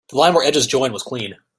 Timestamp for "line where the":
0.17-0.47